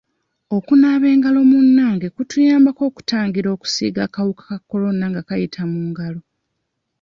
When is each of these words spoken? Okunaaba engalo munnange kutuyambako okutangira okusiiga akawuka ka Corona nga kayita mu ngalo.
Okunaaba 0.55 1.05
engalo 1.13 1.39
munnange 1.51 2.07
kutuyambako 2.15 2.81
okutangira 2.89 3.47
okusiiga 3.55 4.01
akawuka 4.07 4.41
ka 4.49 4.57
Corona 4.69 5.05
nga 5.11 5.21
kayita 5.27 5.61
mu 5.71 5.79
ngalo. 5.89 6.21